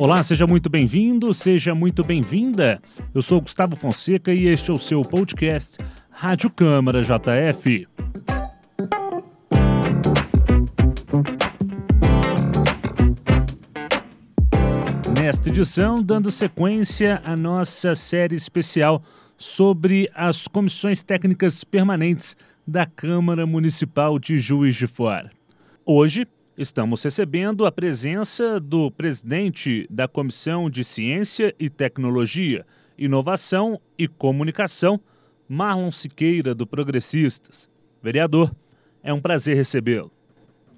Olá, 0.00 0.22
seja 0.22 0.46
muito 0.46 0.70
bem-vindo, 0.70 1.34
seja 1.34 1.74
muito 1.74 2.04
bem-vinda. 2.04 2.80
Eu 3.12 3.20
sou 3.20 3.40
Gustavo 3.40 3.74
Fonseca 3.74 4.32
e 4.32 4.46
este 4.46 4.70
é 4.70 4.72
o 4.72 4.78
seu 4.78 5.02
podcast 5.02 5.76
Rádio 6.08 6.48
Câmara 6.50 7.02
JF. 7.02 7.88
Nesta 15.20 15.48
edição, 15.48 16.00
dando 16.00 16.30
sequência 16.30 17.20
à 17.24 17.34
nossa 17.34 17.96
série 17.96 18.36
especial 18.36 19.02
sobre 19.36 20.08
as 20.14 20.46
comissões 20.46 21.02
técnicas 21.02 21.64
permanentes 21.64 22.36
da 22.64 22.86
Câmara 22.86 23.44
Municipal 23.44 24.16
de 24.16 24.38
Juiz 24.38 24.76
de 24.76 24.86
Fora. 24.86 25.32
Hoje, 25.84 26.24
Estamos 26.58 27.04
recebendo 27.04 27.64
a 27.64 27.70
presença 27.70 28.58
do 28.58 28.90
presidente 28.90 29.86
da 29.88 30.08
Comissão 30.08 30.68
de 30.68 30.82
Ciência 30.82 31.54
e 31.56 31.70
Tecnologia, 31.70 32.66
Inovação 32.98 33.80
e 33.96 34.08
Comunicação, 34.08 35.00
Marlon 35.48 35.92
Siqueira, 35.92 36.56
do 36.56 36.66
Progressistas. 36.66 37.70
Vereador, 38.02 38.52
é 39.04 39.14
um 39.14 39.20
prazer 39.20 39.54
recebê-lo. 39.54 40.10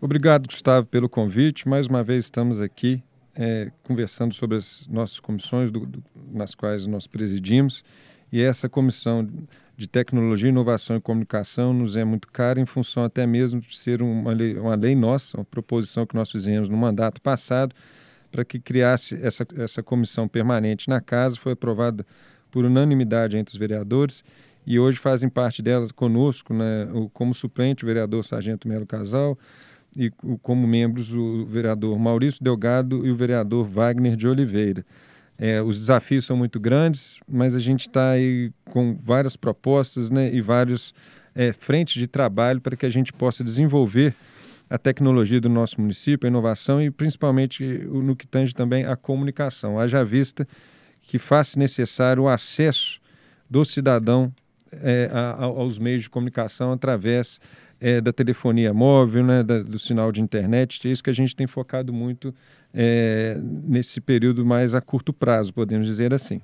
Obrigado, 0.02 0.48
Gustavo, 0.48 0.86
pelo 0.86 1.08
convite. 1.08 1.66
Mais 1.66 1.86
uma 1.86 2.04
vez 2.04 2.26
estamos 2.26 2.60
aqui 2.60 3.02
é, 3.34 3.72
conversando 3.82 4.34
sobre 4.34 4.58
as 4.58 4.86
nossas 4.86 5.18
comissões, 5.18 5.70
do, 5.70 5.86
do, 5.86 6.04
nas 6.30 6.54
quais 6.54 6.86
nós 6.86 7.06
presidimos, 7.06 7.82
e 8.32 8.40
essa 8.40 8.68
comissão 8.68 9.28
de 9.76 9.86
tecnologia, 9.86 10.48
inovação 10.48 10.96
e 10.96 11.00
comunicação 11.00 11.72
nos 11.72 11.96
é 11.96 12.04
muito 12.04 12.28
cara 12.28 12.60
em 12.60 12.66
função 12.66 13.02
até 13.02 13.26
mesmo 13.26 13.60
de 13.60 13.76
ser 13.76 14.02
uma 14.02 14.32
lei, 14.32 14.58
uma 14.58 14.74
lei 14.74 14.94
nossa, 14.94 15.38
uma 15.38 15.44
proposição 15.44 16.06
que 16.06 16.14
nós 16.14 16.30
fizemos 16.30 16.68
no 16.68 16.76
mandato 16.76 17.20
passado 17.20 17.74
para 18.30 18.44
que 18.44 18.60
criasse 18.60 19.18
essa, 19.22 19.46
essa 19.56 19.82
comissão 19.82 20.28
permanente 20.28 20.88
na 20.88 21.00
casa, 21.00 21.36
foi 21.36 21.52
aprovada 21.52 22.06
por 22.50 22.64
unanimidade 22.64 23.36
entre 23.36 23.54
os 23.54 23.58
vereadores 23.58 24.22
e 24.66 24.78
hoje 24.78 24.98
fazem 24.98 25.28
parte 25.28 25.62
delas 25.62 25.90
conosco, 25.90 26.52
né, 26.52 26.86
como 27.12 27.34
suplente 27.34 27.84
o 27.84 27.86
vereador 27.86 28.24
Sargento 28.24 28.68
Melo 28.68 28.86
Casal 28.86 29.38
e 29.96 30.10
como 30.42 30.66
membros 30.66 31.12
o 31.12 31.44
vereador 31.46 31.98
Maurício 31.98 32.44
Delgado 32.44 33.06
e 33.06 33.10
o 33.10 33.14
vereador 33.14 33.64
Wagner 33.64 34.14
de 34.14 34.28
Oliveira. 34.28 34.84
É, 35.42 35.62
os 35.62 35.78
desafios 35.78 36.26
são 36.26 36.36
muito 36.36 36.60
grandes, 36.60 37.18
mas 37.26 37.56
a 37.56 37.58
gente 37.58 37.88
está 37.88 38.10
aí 38.10 38.52
com 38.66 38.94
várias 38.94 39.36
propostas 39.36 40.10
né, 40.10 40.30
e 40.30 40.42
vários 40.42 40.92
é, 41.34 41.50
frentes 41.50 41.94
de 41.94 42.06
trabalho 42.06 42.60
para 42.60 42.76
que 42.76 42.84
a 42.84 42.90
gente 42.90 43.10
possa 43.10 43.42
desenvolver 43.42 44.14
a 44.68 44.76
tecnologia 44.76 45.40
do 45.40 45.48
nosso 45.48 45.80
município, 45.80 46.26
a 46.26 46.30
inovação 46.30 46.82
e 46.82 46.90
principalmente 46.90 47.64
no 47.64 48.14
que 48.14 48.26
tange 48.26 48.54
também 48.54 48.84
a 48.84 48.94
comunicação. 48.96 49.80
Haja 49.80 50.04
vista 50.04 50.46
que 51.00 51.18
faz 51.18 51.56
necessário 51.56 52.24
o 52.24 52.28
acesso 52.28 53.00
do 53.48 53.64
cidadão 53.64 54.30
é, 54.70 55.08
a, 55.10 55.42
aos 55.42 55.78
meios 55.78 56.02
de 56.02 56.10
comunicação 56.10 56.70
através 56.70 57.40
é, 57.80 58.00
da 58.00 58.12
telefonia 58.12 58.74
móvel, 58.74 59.24
né, 59.24 59.42
da, 59.42 59.62
do 59.62 59.78
sinal 59.78 60.12
de 60.12 60.20
internet. 60.20 60.86
É 60.86 60.92
isso 60.92 61.02
que 61.02 61.10
a 61.10 61.14
gente 61.14 61.34
tem 61.34 61.46
focado 61.46 61.92
muito 61.92 62.34
é, 62.74 63.38
nesse 63.42 64.00
período 64.00 64.44
mais 64.44 64.74
a 64.74 64.80
curto 64.80 65.12
prazo, 65.12 65.52
podemos 65.52 65.86
dizer 65.86 66.12
assim. 66.12 66.40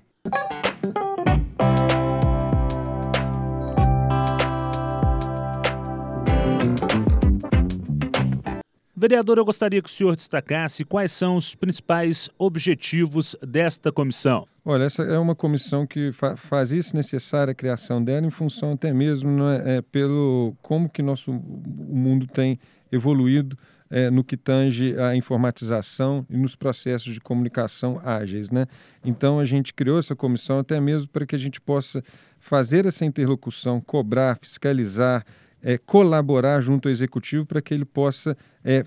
Vereador, 8.99 9.37
eu 9.37 9.45
gostaria 9.45 9.83
que 9.83 9.91
o 9.91 9.93
senhor 9.93 10.17
destacasse 10.17 10.83
quais 10.83 11.13
são 11.13 11.37
os 11.37 11.55
principais 11.55 12.31
objetivos 12.39 13.37
desta 13.47 13.93
comissão. 13.93 14.49
Olha, 14.65 14.85
essa 14.85 15.03
é 15.03 15.19
uma 15.19 15.35
comissão 15.35 15.87
que 15.87 16.13
fa 16.13 16.35
faz 16.35 16.73
isso 16.73 16.97
necessária 16.97 17.53
a 17.53 17.55
criação 17.55 18.03
dela 18.03 18.27
em 18.27 18.31
função 18.31 18.73
até 18.73 18.95
mesmo 18.95 19.31
né, 19.31 19.63
é, 19.67 19.83
pelo 19.83 20.57
como 20.63 20.89
que 20.89 21.03
nosso 21.03 21.31
mundo 21.31 22.27
tem 22.27 22.59
evoluído 22.91 23.59
é, 23.91 24.11
no 24.11 24.25
que 24.25 24.35
tange 24.35 24.99
à 24.99 25.15
informatização 25.15 26.25
e 26.31 26.37
nos 26.39 26.57
processos 26.57 27.13
de 27.13 27.21
comunicação 27.21 28.01
ágeis. 28.03 28.51
Né? 28.51 28.67
Então, 29.05 29.39
a 29.39 29.45
gente 29.45 29.75
criou 29.75 29.99
essa 29.99 30.17
comissão 30.17 30.59
até 30.59 30.81
mesmo 30.81 31.09
para 31.09 31.27
que 31.27 31.37
a 31.37 31.39
gente 31.39 31.61
possa 31.61 32.03
fazer 32.41 32.87
essa 32.87 33.05
interlocução, 33.05 33.79
cobrar, 33.79 34.39
fiscalizar, 34.41 35.23
é, 35.63 35.79
colaborar 35.79 36.61
junto 36.61 36.89
ao 36.89 36.93
executivo 36.93 37.45
para 37.45 37.61
que 37.61 37.75
ele 37.75 37.85
possa 37.85 38.37
é, 38.67 38.85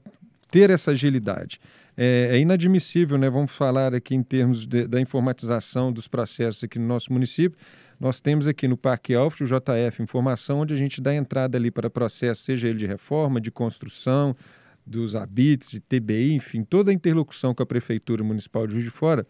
ter 0.52 0.70
essa 0.70 0.92
agilidade. 0.92 1.60
É, 1.96 2.30
é, 2.32 2.40
inadmissível, 2.40 3.18
né? 3.18 3.30
vamos 3.30 3.52
falar 3.52 3.94
aqui 3.96 4.14
em 4.14 4.24
termos 4.24 4.68
de, 4.68 4.88
da 4.88 5.00
informatização 5.02 5.92
dos 5.92 6.08
processos 6.08 6.64
aqui 6.64 6.78
no 6.78 6.86
nosso 6.86 7.12
município. 7.12 7.58
Nós 8.00 8.22
temos 8.22 8.48
aqui 8.48 8.68
no 8.68 8.78
Parque 8.78 9.14
Alfa 9.14 9.44
o 9.44 9.48
JF 9.48 10.02
Informação, 10.02 10.60
onde 10.60 10.74
a 10.74 10.78
gente 10.78 11.02
dá 11.02 11.14
entrada 11.14 11.58
ali 11.58 11.72
para 11.72 11.90
processo, 11.90 12.44
seja 12.44 12.68
ele 12.70 12.78
de 12.78 12.86
reforma, 12.86 13.42
de 13.42 13.52
construção, 13.52 14.36
dos 14.86 15.16
habits 15.16 15.74
e 15.74 15.80
TBI, 15.80 16.34
enfim, 16.34 16.64
toda 16.64 16.90
a 16.90 16.94
interlocução 16.94 17.54
com 17.54 17.62
a 17.62 17.66
Prefeitura 17.66 18.24
Municipal 18.24 18.66
de 18.66 18.74
Juiz 18.74 18.86
de 18.86 18.92
Fora 18.92 19.26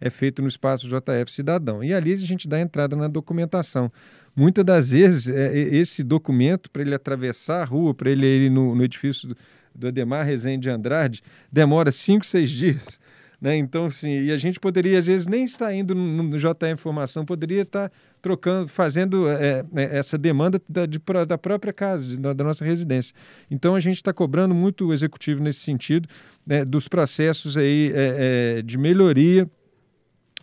é 0.00 0.10
feita 0.10 0.42
no 0.42 0.48
espaço 0.48 0.88
JF 0.88 1.30
Cidadão. 1.30 1.84
E 1.84 1.94
ali 1.94 2.12
a 2.12 2.16
gente 2.16 2.48
dá 2.48 2.60
entrada 2.60 2.96
na 2.96 3.06
documentação. 3.06 3.92
Muitas 4.34 4.64
das 4.64 4.90
vezes, 4.90 5.28
é, 5.28 5.56
esse 5.56 6.02
documento, 6.02 6.70
para 6.70 6.82
ele 6.82 6.94
atravessar 6.94 7.62
a 7.62 7.64
rua, 7.64 7.94
para 7.94 8.10
ele 8.10 8.26
ir 8.26 8.50
no, 8.50 8.74
no 8.74 8.82
edifício 8.82 9.36
do, 9.74 9.88
Ademar 9.88 10.26
Rezende 10.26 10.62
de 10.62 10.70
Andrade, 10.70 11.22
demora 11.50 11.92
cinco, 11.92 12.24
seis 12.26 12.50
dias. 12.50 13.00
Né? 13.40 13.56
Então, 13.56 13.86
assim, 13.86 14.08
e 14.08 14.30
a 14.30 14.36
gente 14.36 14.60
poderia, 14.60 14.96
às 14.96 15.06
vezes, 15.06 15.26
nem 15.26 15.42
estar 15.42 15.74
indo 15.74 15.96
no, 15.96 16.22
no 16.22 16.38
Informação, 16.72 17.24
poderia 17.24 17.62
estar 17.62 17.90
trocando, 18.22 18.68
fazendo 18.68 19.28
é, 19.28 19.64
é, 19.74 19.98
essa 19.98 20.16
demanda 20.16 20.62
da, 20.68 20.86
de, 20.86 21.00
da 21.26 21.36
própria 21.36 21.72
casa, 21.72 22.06
de, 22.06 22.16
da, 22.16 22.32
da, 22.32 22.44
nossa 22.44 22.64
residência. 22.64 23.12
Então, 23.50 23.74
a 23.74 23.80
gente 23.80 23.96
está 23.96 24.12
cobrando 24.12 24.54
muito 24.54 24.86
o 24.86 24.92
executivo 24.92 25.42
nesse 25.42 25.58
sentido, 25.58 26.08
né, 26.46 26.64
dos 26.64 26.86
processos 26.86 27.58
aí 27.58 27.90
é, 27.92 28.58
é 28.58 28.62
de 28.62 28.78
melhoria 28.78 29.50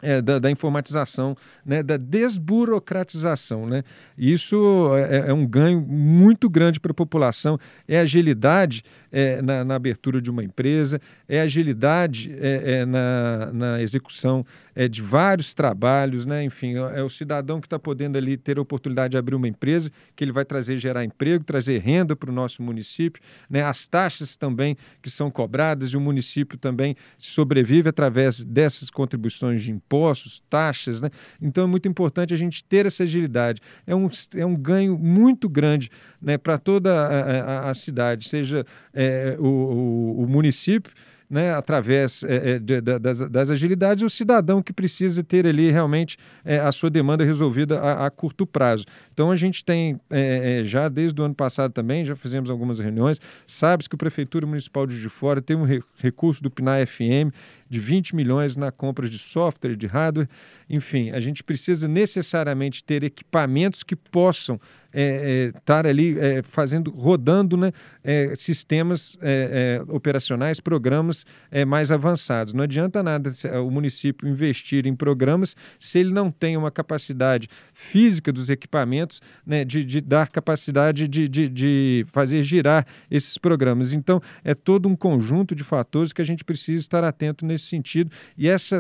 é, 0.02 0.22
da, 0.22 0.40
da, 0.40 0.52
informatização, 0.52 1.36
né, 1.66 1.84
da 1.84 1.98
desburocratização. 1.98 3.66
Né? 3.66 3.84
Isso 4.18 4.92
é, 4.96 5.30
é 5.30 5.34
um 5.34 5.46
ganho 5.46 5.82
muito 5.82 6.50
grande 6.50 6.80
para 6.80 6.92
a 6.92 6.96
população. 6.96 7.58
É 7.88 8.00
agilidade 8.00 8.84
é, 9.12 9.42
na, 9.42 9.64
na, 9.64 9.76
abertura 9.76 10.22
de 10.22 10.30
uma 10.30 10.44
empresa, 10.44 11.02
é 11.28 11.42
agilidade 11.42 12.32
é, 12.40 12.82
é 12.82 12.86
na, 12.86 13.52
na, 13.52 13.82
execução 13.82 14.46
é, 14.80 14.88
de 14.88 15.02
vários 15.02 15.54
trabalhos, 15.54 16.26
né? 16.26 16.42
enfim, 16.42 16.76
é, 16.78 17.00
é 17.00 17.04
o 17.04 17.10
cidadão 17.10 17.60
que 17.60 17.68
está 17.68 17.78
podendo 17.78 18.18
ali 18.18 18.38
ter 18.38 18.58
a 18.58 18.62
oportunidade 18.62 19.12
de 19.12 19.18
abrir 19.18 19.36
uma 19.36 19.46
empresa, 19.46 19.92
que 20.16 20.24
ele 20.24 20.32
vai 20.32 20.46
trazer, 20.46 20.78
gerar 20.78 21.04
emprego, 21.04 21.44
trazer 21.44 21.82
renda 21.82 22.16
para 22.16 22.30
o 22.30 22.34
nosso 22.34 22.64
município, 22.64 23.22
né? 23.50 23.62
as 23.62 23.90
taxas 23.90 24.38
também 24.38 24.78
que 25.02 25.10
são 25.10 25.30
cobradas 25.30 25.90
e 25.90 25.98
o 25.98 26.00
município 26.00 26.58
também 26.58 26.96
sobrevive 27.18 27.90
através 27.90 28.42
dessas 28.42 28.90
contribuições 28.90 29.62
de 29.62 29.70
impostos, 29.70 30.42
taxas, 30.50 31.02
né? 31.02 31.10
então 31.42 31.66
é 31.66 31.68
muito 31.68 31.90
importante 31.90 32.34
a 32.34 32.38
gente 32.38 32.64
ter 32.64 32.86
essa 32.86 33.04
agilidade. 33.04 33.60
É 33.86 33.94
um, 33.94 34.10
é 34.34 34.46
um 34.46 34.56
ganho 34.56 34.98
muito 34.98 35.50
grande 35.50 35.92
né, 36.22 36.38
para 36.38 36.58
toda 36.58 37.06
a, 37.06 37.66
a, 37.68 37.70
a, 37.72 37.74
cidade, 37.74 38.30
seja 38.30 38.66
é, 38.94 39.36
o, 39.38 39.46
o, 39.46 40.24
o 40.24 40.26
município 40.26 40.94
né, 41.30 41.54
através 41.54 42.24
é, 42.24 42.52
é 42.52 42.60
de, 42.60 42.82
das, 42.82 43.20
das, 43.30 43.50
agilidades, 43.52 44.04
o 44.04 44.10
cidadão 44.10 44.64
que 44.64 44.74
precisa 44.74 45.24
ter 45.24 45.46
ali 45.46 45.70
realmente 45.70 46.18
é, 46.44 46.60
a 46.60 46.72
sua 46.72 46.90
demanda 46.90 47.24
resolvida 47.24 47.80
a, 47.80 48.08
a, 48.08 48.10
curto 48.10 48.48
prazo. 48.48 48.86
Então 49.14 49.30
a 49.30 49.36
gente 49.36 49.64
tem 49.64 50.00
é, 50.10 50.62
é 50.62 50.64
já 50.64 50.90
desde 50.90 51.22
o 51.22 51.24
ano 51.24 51.36
passado 51.36 51.72
também, 51.72 52.04
já 52.04 52.16
fizemos 52.16 52.50
algumas 52.50 52.80
reuniões, 52.80 53.22
sabe 53.46 53.88
que 53.88 53.96
a 53.96 53.98
Prefeitura 53.98 54.48
Municipal 54.48 54.88
de 54.88 55.00
de 55.00 55.10
Fora 55.10 55.42
tem 55.42 55.56
um 55.56 55.64
re, 55.64 55.82
recurso 55.98 56.42
do 56.42 56.50
PNAE 56.50 56.86
FM 56.86 57.34
de 57.70 57.80
20 57.80 58.16
milhões 58.16 58.56
na 58.56 58.72
compra 58.72 59.08
de 59.08 59.20
software, 59.20 59.76
de 59.76 59.86
hardware, 59.86 60.28
enfim, 60.68 61.12
a 61.12 61.20
gente 61.20 61.44
precisa 61.44 61.88
necessariamente 61.88 62.84
ter 62.84 63.04
equipamentos 63.04 63.84
que 63.84 63.96
possam 63.96 64.60
estar 64.94 65.86
ali 65.86 66.18
é, 66.20 66.42
fazendo, 66.42 66.92
rodando 66.92 67.56
né, 67.56 67.72
é, 68.04 68.34
sistemas 68.36 69.18
é, 69.22 69.80
é, 69.88 69.94
operacionais, 69.94 70.60
programas 70.60 71.26
mais 71.68 71.92
avançados. 71.92 72.54
Não 72.54 72.64
adianta 72.64 73.02
nada 73.02 73.30
o 73.64 73.72
município 73.72 74.28
investir 74.28 74.86
em 74.86 74.96
programas 74.96 75.56
se 75.80 76.00
ele 76.00 76.12
não 76.12 76.32
tem 76.32 76.58
uma 76.58 76.72
capacidade 76.72 77.48
física 77.74 78.32
dos 78.32 78.50
equipamentos 78.50 79.22
né, 79.46 79.64
de, 79.64 79.84
de, 79.84 80.02
dar 80.02 80.30
capacidade 80.30 81.08
de, 81.08 81.28
de, 81.28 81.50
de 81.50 82.06
fazer 82.08 82.44
girar 82.44 82.86
esses 83.10 83.38
programas. 83.38 83.94
Então, 83.94 84.22
é 84.44 84.54
todo 84.54 84.88
um 84.88 84.96
conjunto 84.96 85.56
de 85.56 85.64
fatores 85.64 86.14
que 86.14 86.22
a 86.22 86.26
gente 86.26 86.44
precisa 86.44 86.80
estar 86.80 87.04
atento 87.04 87.46
nesse 87.46 87.66
sentido. 87.66 88.12
E 88.38 88.48
essa 88.48 88.80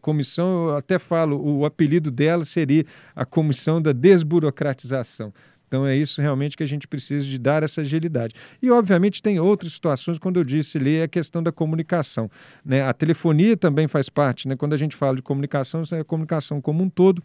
comissão, 0.00 0.68
eu 0.68 0.76
até 0.76 0.98
falo, 0.98 1.40
o 1.40 1.64
apelido 1.64 2.10
dela 2.10 2.44
seria 2.44 2.84
a 3.14 3.24
Comissão 3.24 3.80
da 3.80 3.92
Desburocratização 3.92 5.15
Então 5.68 5.86
é 5.86 5.96
isso 5.96 6.20
realmente 6.20 6.56
que 6.56 6.62
a 6.62 6.66
gente 6.66 6.86
precisa 6.86 7.26
de 7.26 7.38
dar 7.38 7.62
essa 7.62 7.80
agilidade. 7.80 8.34
E 8.62 8.70
obviamente 8.70 9.22
tem 9.22 9.38
outras 9.40 9.72
situações, 9.72 10.18
quando 10.18 10.38
eu 10.38 10.44
disse 10.44 10.78
ali, 10.78 10.96
é 10.96 11.02
a 11.04 11.08
questão 11.08 11.42
da 11.42 11.52
comunicação. 11.52 12.30
Né? 12.64 12.82
A 12.82 12.92
telefonia 12.92 13.56
também 13.56 13.88
faz 13.88 14.08
parte, 14.08 14.46
né? 14.46 14.56
quando 14.56 14.72
a 14.72 14.76
gente 14.76 14.94
fala 14.94 15.16
de 15.16 15.22
comunicação, 15.22 15.82
é 15.92 16.00
a 16.00 16.04
comunicação 16.04 16.60
como 16.60 16.82
um 16.82 16.88
todo. 16.88 17.22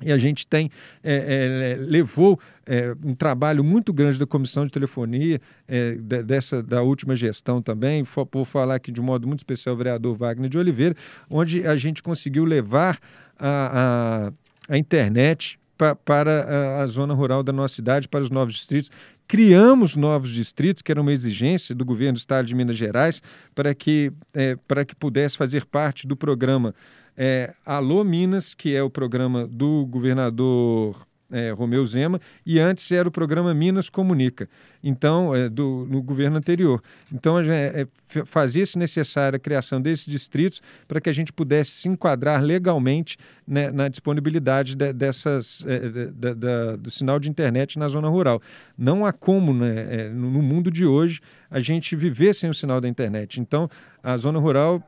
E 0.00 0.12
a 0.12 0.18
gente 0.18 0.46
tem 0.46 0.70
é, 1.02 1.74
é, 1.74 1.76
levou 1.76 2.38
é, 2.64 2.94
um 3.04 3.16
trabalho 3.16 3.64
muito 3.64 3.92
grande 3.92 4.16
da 4.16 4.26
comissão 4.26 4.64
de 4.64 4.70
telefonia 4.70 5.40
é, 5.66 5.94
dessa 5.96 6.62
da 6.62 6.82
última 6.82 7.16
gestão 7.16 7.60
também, 7.60 8.04
por 8.04 8.44
falar 8.44 8.76
aqui 8.76 8.92
de 8.92 9.00
um 9.00 9.04
modo 9.04 9.26
muito 9.26 9.40
especial 9.40 9.74
o 9.74 9.78
vereador 9.78 10.16
Wagner 10.16 10.48
de 10.48 10.56
Oliveira, 10.56 10.94
onde 11.28 11.66
a 11.66 11.76
gente 11.76 12.00
conseguiu 12.00 12.44
levar 12.44 12.96
a, 13.36 14.30
a, 14.68 14.74
a 14.74 14.78
internet 14.78 15.58
para 16.04 16.82
a, 16.82 16.86
zona 16.86 17.14
rural 17.14 17.42
da 17.42 17.52
nossa 17.52 17.76
cidade, 17.76 18.08
para 18.08 18.20
os 18.20 18.30
novos 18.30 18.54
distritos. 18.54 18.90
Criamos 19.26 19.94
novos 19.94 20.30
distritos, 20.30 20.82
que 20.82 20.90
era 20.90 21.00
uma 21.00 21.12
exigência 21.12 21.74
do 21.74 21.84
governo 21.84 22.14
do 22.14 22.18
estado 22.18 22.46
de 22.46 22.54
Minas 22.54 22.76
Gerais, 22.76 23.22
para 23.54 23.74
que, 23.74 24.12
é, 24.34 24.56
para 24.66 24.84
que 24.84 24.94
pudesse 24.94 25.36
fazer 25.36 25.64
parte 25.64 26.06
do 26.06 26.16
programa 26.16 26.74
é, 27.16 27.52
Alô 27.64 28.04
Minas, 28.04 28.54
que 28.54 28.74
é 28.74 28.82
o 28.82 28.88
programa 28.88 29.46
do 29.46 29.84
governador 29.86 31.07
é, 31.30 31.50
Romeu 31.50 31.84
Zema, 31.86 32.20
e 32.44 32.58
antes 32.58 32.90
era 32.90 33.08
o 33.08 33.10
programa 33.12 33.52
Minas 33.52 33.90
Comunica, 33.90 34.48
então, 34.82 35.34
é, 35.34 35.48
do, 35.48 35.86
no 35.88 36.02
governo 36.02 36.38
anterior. 36.38 36.82
Então, 37.12 37.38
é, 37.38 37.82
é, 37.82 37.86
fazia-se 38.24 38.78
necessária 38.78 39.36
a 39.36 39.40
criação 39.40 39.80
desses 39.80 40.06
distritos 40.06 40.62
para 40.86 41.00
que 41.00 41.08
a 41.08 41.12
gente 41.12 41.32
pudesse 41.32 41.72
se 41.72 41.88
enquadrar 41.88 42.42
legalmente 42.42 43.18
né, 43.46 43.70
na 43.70 43.88
disponibilidade 43.88 44.74
de, 44.74 44.92
dessas, 44.92 45.64
é, 45.66 45.78
de, 45.80 46.06
de, 46.12 46.76
do 46.78 46.90
sinal 46.90 47.18
de 47.18 47.28
internet 47.28 47.78
na 47.78 47.88
zona 47.88 48.08
rural. 48.08 48.40
Não 48.76 49.04
há 49.04 49.12
como, 49.12 49.52
né, 49.52 49.86
é, 49.90 50.08
no 50.08 50.42
mundo 50.42 50.70
de 50.70 50.84
hoje, 50.84 51.20
a 51.50 51.60
gente 51.60 51.96
viver 51.96 52.34
sem 52.34 52.50
o 52.50 52.54
sinal 52.54 52.80
da 52.80 52.88
internet. 52.88 53.40
Então, 53.40 53.70
a 54.02 54.16
zona 54.16 54.38
rural 54.38 54.82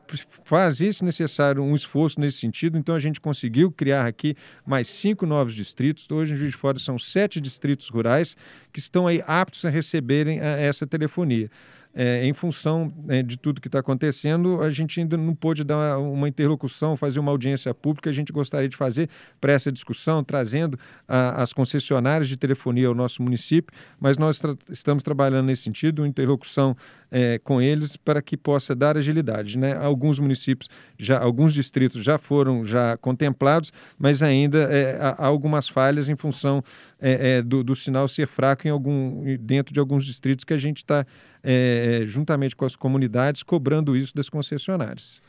faz 0.44 0.80
isso 0.80 1.04
necessário 1.04 1.62
um 1.62 1.74
esforço 1.74 2.20
nesse 2.20 2.38
sentido. 2.38 2.76
Então, 2.76 2.94
a 2.94 2.98
gente 2.98 3.20
conseguiu 3.20 3.72
criar 3.72 4.06
aqui 4.06 4.36
mais 4.64 4.88
cinco 4.88 5.26
novos 5.26 5.54
distritos. 5.54 6.08
Hoje, 6.10 6.29
em 6.32 6.36
Juiz 6.36 6.50
de 6.50 6.56
Fora, 6.56 6.78
são 6.78 6.98
sete 6.98 7.40
distritos 7.40 7.88
rurais 7.88 8.36
que 8.72 8.78
estão 8.78 9.06
aí 9.06 9.22
aptos 9.26 9.64
a 9.64 9.70
receberem 9.70 10.40
eh, 10.40 10.66
essa 10.66 10.86
telefonia 10.86 11.50
é, 11.94 12.24
em 12.24 12.32
função 12.32 12.92
é, 13.08 13.22
de 13.22 13.36
tudo 13.36 13.60
que 13.60 13.68
está 13.68 13.80
acontecendo, 13.80 14.62
a 14.62 14.70
gente 14.70 15.00
ainda 15.00 15.16
não 15.16 15.34
pôde 15.34 15.64
dar 15.64 15.98
uma 15.98 16.28
interlocução, 16.28 16.96
fazer 16.96 17.18
uma 17.18 17.32
audiência 17.32 17.74
pública. 17.74 18.08
A 18.10 18.12
gente 18.12 18.32
gostaria 18.32 18.68
de 18.68 18.76
fazer 18.76 19.08
para 19.40 19.52
essa 19.52 19.72
discussão, 19.72 20.22
trazendo 20.22 20.78
a, 21.08 21.42
as 21.42 21.52
concessionárias 21.52 22.28
de 22.28 22.36
telefonia 22.36 22.88
ao 22.88 22.94
nosso 22.94 23.22
município, 23.22 23.74
mas 23.98 24.16
nós 24.16 24.38
tra 24.38 24.54
estamos 24.70 25.02
trabalhando 25.02 25.46
nesse 25.46 25.62
sentido, 25.62 26.02
uma 26.02 26.08
interlocução 26.08 26.76
é, 27.10 27.38
com 27.38 27.60
eles 27.60 27.96
para 27.96 28.22
que 28.22 28.36
possa 28.36 28.74
dar 28.74 28.96
agilidade. 28.96 29.58
Né? 29.58 29.76
Alguns 29.76 30.18
municípios, 30.18 30.68
já, 30.98 31.18
alguns 31.18 31.52
distritos 31.52 32.02
já 32.02 32.18
foram 32.18 32.64
já 32.64 32.96
contemplados, 32.98 33.72
mas 33.98 34.22
ainda 34.22 34.58
é, 34.70 34.98
há 35.00 35.26
algumas 35.26 35.68
falhas 35.68 36.08
em 36.08 36.16
função 36.16 36.62
é, 37.00 37.38
é, 37.38 37.42
do, 37.42 37.64
do, 37.64 37.74
sinal 37.74 38.06
ser 38.06 38.26
fraco 38.26 38.66
em 38.66 38.70
algum, 38.70 39.24
dentro 39.38 39.72
de 39.72 39.80
alguns 39.80 40.04
distritos 40.04 40.44
que 40.44 40.52
a 40.52 40.58
gente 40.58 40.78
está, 40.78 41.06
é, 41.42 42.02
juntamente 42.06 42.54
com 42.54 42.64
as 42.64 42.76
comunidades, 42.76 43.42
cobrando 43.42 43.96
isso 43.96 44.14
das 44.14 44.28
concessionárias. 44.28 45.20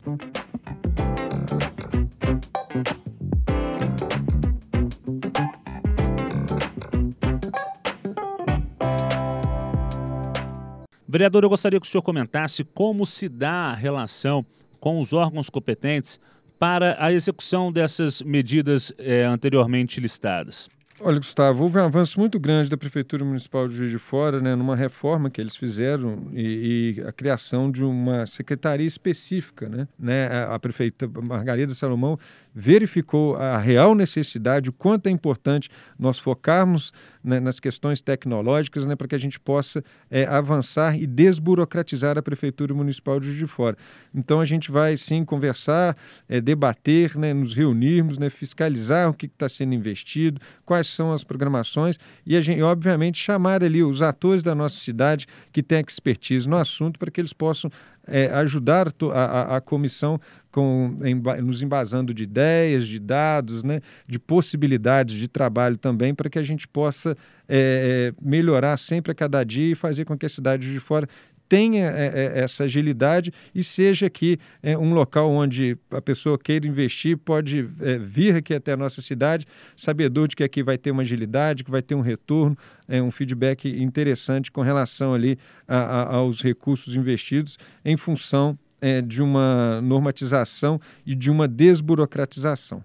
Vereador, 11.12 11.44
eu 11.44 11.50
gostaria 11.50 11.78
que 11.78 11.86
o 11.86 11.90
senhor 11.90 12.02
comentasse 12.02 12.64
como 12.64 13.06
se 13.06 13.28
dá 13.28 13.72
a 13.72 13.76
relação 13.76 14.46
com 14.80 14.98
os 14.98 15.12
órgãos 15.12 15.50
competentes 15.50 16.18
para 16.58 16.96
a 17.04 17.12
execução 17.12 17.70
dessas 17.70 18.22
medidas 18.22 18.94
eh, 18.98 19.26
anteriormente 19.26 20.00
listadas. 20.00 20.70
Olha, 21.04 21.18
Gustavo, 21.18 21.64
houve 21.64 21.80
um 21.80 21.84
avanço 21.84 22.20
muito 22.20 22.40
grande 22.40 22.70
da 22.70 22.78
Prefeitura 22.78 23.26
Municipal 23.26 23.68
de 23.68 23.76
Juiz 23.76 23.90
de 23.90 23.98
Fora, 23.98 24.40
né, 24.40 24.56
numa 24.56 24.76
reforma 24.76 25.32
que 25.32 25.42
eles 25.42 25.56
fizeram 25.56 26.28
e, 26.32 26.96
e 26.96 27.02
a 27.02 27.12
criação 27.12 27.72
de 27.72 27.84
uma 27.84 28.26
secretaria 28.28 28.86
específica. 28.86 29.68
Né? 29.68 29.88
né 29.98 30.28
a, 30.28 30.56
a 30.56 30.60
prefeita 30.60 31.10
Margarida 31.28 31.74
Salomão 31.74 32.20
verificou 32.54 33.36
a 33.36 33.58
real 33.58 33.96
necessidade, 33.96 34.70
o 34.70 34.74
quanto 34.74 35.08
é 35.08 35.10
importante 35.10 35.70
nós 35.98 36.20
focarmos 36.20 36.92
né, 37.24 37.40
nas 37.40 37.60
questões 37.60 38.02
tecnológicas 38.02 38.86
né, 38.86 38.96
para 38.96 39.08
que 39.08 39.16
a 39.16 39.18
gente 39.18 39.40
possa 39.40 39.84
é, 40.10 40.26
avançar 40.26 41.00
e 41.00 41.06
desburocratizar 41.06 42.18
a 42.18 42.22
Prefeitura 42.22 42.74
Municipal 42.74 43.20
de 43.20 43.28
Juiz 43.28 43.40
de 43.40 43.48
Fora. 43.48 43.78
Então 44.14 44.40
a 44.40 44.46
gente 44.46 44.72
vai 44.72 44.98
sim 44.98 45.24
conversar, 45.24 45.96
é, 46.28 46.42
debater, 46.42 47.18
né, 47.18 47.34
nos 47.34 47.54
reunirmos, 47.54 48.18
né, 48.18 48.30
fiscalizar 48.30 49.10
o 49.10 49.14
que 49.14 49.28
está 49.28 49.48
sendo 49.48 49.74
investido, 49.74 50.42
quais 50.66 50.88
são 50.88 51.12
as 51.12 51.24
programações 51.24 51.98
e, 52.26 52.36
a 52.36 52.42
gente, 52.42 52.62
obviamente, 52.62 53.18
chamar 53.18 53.64
ali 53.64 53.84
os 53.84 54.02
atores 54.02 54.44
da 54.44 54.56
nossa 54.56 54.78
cidade 54.78 55.28
que 55.52 55.64
têm 55.64 55.82
expertise 55.82 56.50
no 56.50 56.58
assunto 56.58 57.00
para 57.00 57.12
que 57.12 57.22
eles 57.22 57.34
possam 57.34 57.72
é, 58.08 58.28
ajudar 58.34 58.88
a, 58.88 59.16
a, 59.16 59.58
a, 59.58 59.62
comissão 59.62 60.20
com, 60.52 60.98
em, 61.04 61.16
nos 61.42 61.62
embasando 61.62 62.14
de 62.14 62.24
ideias, 62.24 62.88
de 62.88 63.00
dados, 63.00 63.64
né, 63.64 63.82
de 64.08 64.20
possibilidades 64.20 65.16
de 65.16 65.28
trabalho 65.28 65.78
também, 65.78 66.14
para 66.14 66.30
que 66.30 66.40
a 66.40 66.44
gente 66.44 66.68
possa 66.68 67.16
é, 67.48 68.14
melhorar 68.22 68.78
sempre 68.78 69.12
a 69.12 69.16
cada 69.16 69.44
dia 69.44 69.72
e 69.72 69.76
fazer 69.76 70.06
com 70.06 70.18
que 70.18 70.26
a 70.26 70.30
cidade 70.30 70.72
de 70.72 70.80
fora 70.80 71.08
tenha 71.52 71.92
é, 71.92 72.06
é, 72.06 72.40
essa 72.40 72.64
agilidade 72.64 73.30
e 73.54 73.62
seja 73.62 74.06
aqui 74.06 74.40
é, 74.64 74.78
um 74.78 74.94
local 74.94 75.30
onde 75.30 75.78
a 75.92 76.02
pessoa 76.02 76.40
queira 76.40 76.66
investir, 76.66 77.18
pode 77.18 77.62
vir 78.00 78.38
aqui 78.38 78.54
até 78.54 78.72
a 78.72 78.78
nossa 78.78 79.02
cidade, 79.02 79.46
sabedor 79.76 80.30
de 80.30 80.38
que 80.38 80.46
aqui 80.46 80.64
vai 80.64 80.78
ter 80.78 80.92
uma 80.92 81.02
agilidade, 81.02 81.66
que 81.66 81.70
vai 81.70 81.82
ter 81.82 81.94
um 81.94 82.00
retorno, 82.00 82.58
um 82.88 83.12
feedback 83.12 83.68
interessante 83.68 84.50
com 84.50 84.62
relação 84.62 85.14
ali 85.14 85.38
a, 85.68 85.76
a, 85.76 86.16
aos 86.16 86.42
recursos 86.42 86.96
investidos 86.96 87.58
em 87.84 87.98
função 87.98 88.58
de 89.06 89.22
uma 89.22 89.82
normatização 89.82 90.80
e 91.06 91.14
de 91.14 91.30
uma 91.30 91.50
desburocratização. 91.50 92.82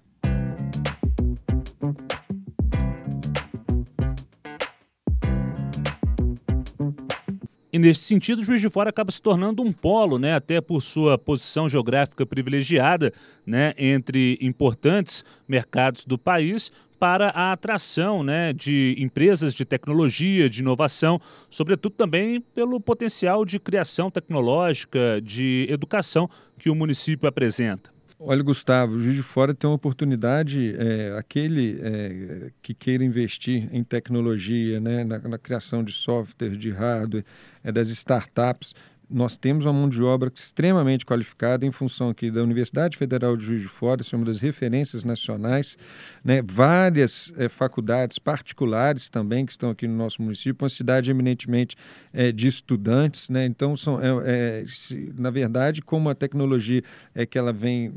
E 7.76 7.78
nesse 7.78 8.04
sentido, 8.04 8.38
o 8.38 8.42
Juiz 8.42 8.62
de 8.62 8.70
Fora 8.70 8.88
acaba 8.88 9.12
se 9.12 9.20
tornando 9.20 9.62
um 9.62 9.70
polo, 9.70 10.18
né, 10.18 10.34
até 10.34 10.62
por 10.62 10.80
sua 10.80 11.18
posição 11.18 11.68
geográfica 11.68 12.24
privilegiada, 12.24 13.12
né, 13.44 13.74
entre 13.76 14.38
importantes 14.40 15.22
mercados 15.46 16.06
do 16.06 16.16
país, 16.16 16.72
para 16.98 17.28
a 17.28 17.52
atração 17.52 18.22
né, 18.22 18.54
de 18.54 18.96
empresas 18.98 19.52
de 19.52 19.66
tecnologia, 19.66 20.48
de 20.48 20.60
inovação, 20.60 21.20
sobretudo 21.50 21.92
também 21.92 22.40
pelo 22.40 22.80
potencial 22.80 23.44
de 23.44 23.58
criação 23.58 24.10
tecnológica, 24.10 25.20
de 25.22 25.66
educação 25.68 26.30
que 26.58 26.70
o 26.70 26.74
município 26.74 27.28
apresenta. 27.28 27.95
Olha, 28.18 28.42
Gustavo, 28.42 28.94
o 28.94 29.00
Juiz 29.00 29.14
de 29.14 29.22
Fora 29.22 29.54
tem 29.54 29.68
uma 29.68 29.76
oportunidade, 29.76 30.74
é, 30.78 31.14
aquele 31.18 31.78
é, 31.82 32.50
que 32.62 32.72
queira 32.72 33.04
investir 33.04 33.68
em 33.70 33.84
tecnologia, 33.84 34.80
né, 34.80 35.04
na, 35.04 35.18
na, 35.18 35.38
criação 35.38 35.84
de 35.84 35.92
software, 35.92 36.56
de 36.56 36.70
hardware, 36.70 37.26
é, 37.62 37.70
das 37.70 37.88
startups, 37.90 38.74
nós 39.08 39.38
temos 39.38 39.66
uma 39.66 39.72
mão 39.72 39.88
de 39.88 40.02
obra 40.02 40.30
extremamente 40.34 41.06
qualificada 41.06 41.64
em 41.64 41.70
função 41.70 42.10
aqui 42.10 42.28
da 42.30 42.42
Universidade 42.42 42.96
Federal 42.96 43.36
de 43.36 43.44
Juiz 43.44 43.60
de 43.60 43.68
Fora, 43.68 44.02
ser 44.02 44.16
uma 44.16 44.24
das 44.24 44.40
referências 44.40 45.04
nacionais, 45.04 45.78
né? 46.24 46.42
várias 46.42 47.32
é, 47.36 47.48
faculdades 47.48 48.18
particulares 48.18 49.08
também 49.08 49.46
que 49.46 49.52
estão 49.52 49.70
aqui 49.70 49.86
no 49.86 49.96
nosso 49.96 50.20
município, 50.20 50.64
uma 50.64 50.68
cidade 50.68 51.10
eminentemente 51.10 51.76
é, 52.12 52.32
de 52.32 52.48
estudantes, 52.48 53.28
né? 53.28 53.46
então 53.46 53.76
são, 53.76 54.00
é, 54.02 54.64
se, 54.66 55.12
na 55.16 55.30
verdade, 55.30 55.82
como 55.82 56.10
a 56.10 56.14
tecnologia 56.14 56.82
é 57.14 57.24
que 57.24 57.38
ela 57.38 57.52
vem 57.52 57.92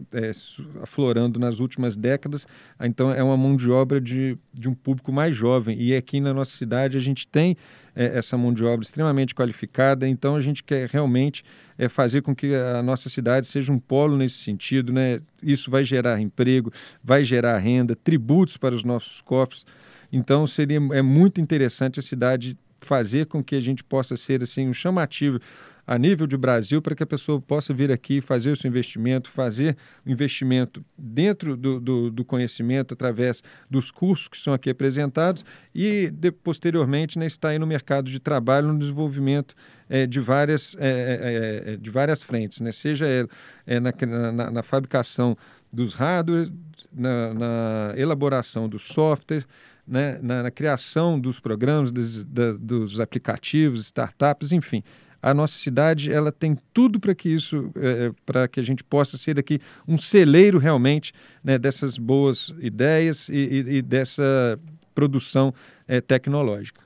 aflorando 0.82 1.40
nas 1.40 1.60
últimas 1.60 1.98
décadas, 1.98 2.46
então 2.80 3.12
é 3.12 3.24
uma 3.24 3.36
mão 3.36 3.56
de 3.56 3.70
obra 3.72 4.00
de, 4.00 4.38
de 4.54 4.70
um 4.70 4.76
público 4.76 5.12
mais 5.12 5.36
jovem 5.36 5.80
e 5.82 5.96
aqui 5.96 6.20
na 6.20 6.34
nossa 6.34 6.56
cidade 6.56 6.96
a 6.96 7.00
gente 7.00 7.28
tem 7.28 7.58
é, 8.00 8.18
essa 8.18 8.38
mão 8.38 8.54
de 8.54 8.64
obra 8.64 8.82
extremamente 8.82 9.36
qualificada. 9.36 10.08
Então 10.08 10.38
a 10.38 10.42
gente 10.42 10.64
quer 10.64 10.88
realmente 10.88 11.44
é, 11.78 11.90
fazer 11.90 12.22
com 12.22 12.34
que 12.34 12.56
a 12.56 12.82
nossa 12.82 13.10
cidade 13.10 13.46
seja 13.46 13.74
um 13.74 13.78
polo 13.78 14.16
nesse 14.16 14.38
sentido. 14.38 14.94
Né? 14.94 15.20
Isso 15.44 15.70
vai 15.70 15.84
gerar 15.84 16.22
emprego, 16.22 16.72
vai 17.04 17.26
gerar 17.26 17.58
renda, 17.58 17.98
tributos 17.98 18.56
para 18.56 18.74
os 18.74 18.86
nossos 18.86 19.20
cofres. 19.20 19.66
Então 20.14 20.48
seria 20.48 20.80
é 20.94 21.02
muito 21.02 21.42
interessante 21.42 22.00
a 22.00 22.02
cidade 22.02 22.58
fazer 22.80 23.26
com 23.26 23.44
que 23.44 23.56
a 23.56 23.60
gente 23.60 23.84
possa 23.84 24.16
ser 24.16 24.42
assim 24.42 24.70
um 24.70 24.74
chamativo 24.74 25.42
a 25.90 25.98
nível 25.98 26.28
de 26.28 26.38
Brasil 26.38 26.84
para 26.84 26.94
que 26.94 27.02
a 27.02 27.06
pessoa 27.08 27.42
possa 27.42 27.74
vir 27.74 27.92
aqui 27.92 28.22
fazer 28.22 28.52
o 28.52 28.56
seu 28.56 28.68
investimento, 28.68 29.28
fazer 29.28 29.76
o 30.06 30.12
investimento 30.12 30.86
dentro 30.96 31.58
do, 31.58 31.80
do, 31.80 32.12
do 32.12 32.24
conhecimento 32.24 32.94
através 32.94 33.42
dos 33.68 33.90
cursos 33.90 34.28
que 34.28 34.38
são 34.38 34.54
aqui 34.54 34.70
apresentados 34.70 35.44
e 35.74 36.12
de, 36.12 36.32
posteriormente 36.32 37.18
né, 37.18 37.26
estar 37.26 37.50
aí 37.50 37.58
no 37.58 37.66
mercado 37.66 38.06
de 38.06 38.20
trabalho 38.20 38.68
no 38.68 38.78
desenvolvimento 38.78 39.56
é, 39.90 40.06
de, 40.06 40.20
várias, 40.20 40.78
é, 40.80 41.64
é, 41.74 41.78
de 41.78 41.90
várias 41.90 42.22
frentes, 42.22 42.62
né? 42.62 42.72
seja 42.72 43.28
na, 43.66 44.32
na, 44.32 44.52
na 44.52 44.62
fabricação 44.62 45.36
dos 45.74 45.96
hardware, 45.96 46.52
na, 46.94 47.34
na 47.34 47.94
elaboração 47.98 48.70
do 48.70 48.78
software, 48.78 49.44
né, 49.88 50.20
na, 50.22 50.44
na, 50.44 50.52
criação 50.52 51.20
dos 51.20 51.40
programas, 51.40 51.92
da, 51.92 52.54
dos 52.54 53.00
aplicativos, 53.00 53.86
startups, 53.86 54.52
enfim. 54.52 54.84
A 55.22 55.34
nossa 55.34 55.58
cidade 55.58 56.12
ela 56.12 56.32
tem 56.32 56.58
tudo 56.74 57.00
para 57.00 57.14
que 57.14 57.30
isso, 57.30 57.72
é, 57.76 58.08
é 58.08 58.12
para 58.26 58.48
que 58.48 58.60
a 58.60 58.64
gente 58.64 58.84
possa 58.84 59.18
ser 59.18 59.38
aqui 59.38 59.60
um 59.88 59.98
celeiro 59.98 60.58
realmente 60.58 61.12
né, 61.44 61.58
dessas 61.58 61.98
boas 61.98 62.54
ideias 62.60 63.28
e, 63.28 63.34
e, 63.34 63.58
e 63.78 63.82
dessa 63.82 64.60
produção 64.96 65.54
é, 65.88 66.00
tecnológica. 66.00 66.82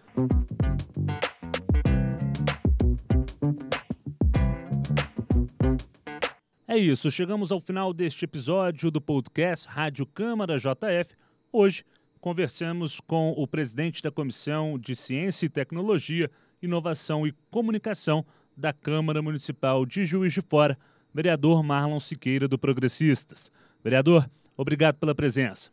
É 6.68 6.78
isso, 6.78 7.12
chegamos 7.12 7.52
ao 7.52 7.60
final 7.60 7.94
deste 7.94 8.26
episódio 8.26 8.90
do 8.90 9.00
podcast 9.00 9.68
Rádio 9.68 10.08
Câmara 10.08 10.58
JF. 10.58 11.16
Hoje 11.52 11.86
conversamos 12.20 13.00
com 13.00 13.32
o 13.38 13.46
presidente 13.46 14.02
da 14.02 14.10
Comissão 14.10 14.80
de 14.80 14.96
Ciência 14.96 15.46
e 15.46 15.50
Tecnologia, 15.50 16.32
Inovação 16.64 17.28
e 17.28 17.34
Comunicação 17.52 18.26
da 18.56 18.72
Câmara 18.72 19.22
Municipal 19.22 19.86
de 19.86 20.06
Juiz 20.06 20.34
de 20.34 20.42
Fora, 20.42 20.78
vereador 21.14 21.62
Marlon 21.62 22.00
Siqueira 22.00 22.48
do 22.48 22.58
Progressistas. 22.58 23.52
Vereador, 23.84 24.30
obrigado 24.56 24.96
pela 24.96 25.14
presença. 25.14 25.70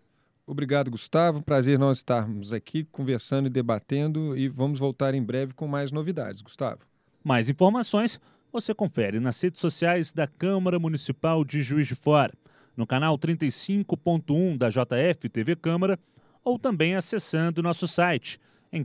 Obrigado, 0.47 0.91
Gustavo. 0.91 1.43
Prazer 1.43 1.79
nós 1.79 1.99
estarmos 1.99 2.53
aqui 2.53 2.85
conversando 2.91 3.47
e 3.47 3.51
debatendo 3.51 4.37
e 4.37 4.49
vamos 4.49 4.81
voltar 4.81 5.15
em 5.15 5.23
breve 5.23 5.55
com 5.55 5.69
mais 5.69 5.93
novidades, 5.93 6.41
Gustavo. 6.41 6.81
Mais 7.23 7.49
informações 7.49 8.21
você 8.53 8.75
confere 8.75 9.21
nas 9.21 9.41
redes 9.41 9.61
sociais 9.61 10.13
da 10.13 10.27
Câmara 10.27 10.77
Municipal 10.81 11.45
de 11.45 11.63
Juiz 11.63 11.87
de 11.87 11.95
Fora, 11.95 12.35
no 12.77 12.85
canal 12.85 13.17
35.1 13.17 14.59
da 14.59 14.69
JF 14.71 15.29
TV 15.29 15.55
Câmara 15.55 15.97
ou 16.43 16.59
também 16.59 16.97
acessando 16.97 17.63
nosso 17.63 17.87
site 17.87 18.41
em 18.73 18.83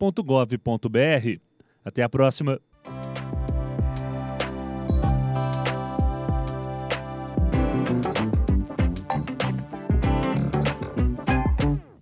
câmarajf.mg.gov.br. 0.00 1.40
Até 1.84 2.02
a 2.02 2.08
próxima! 2.08 2.60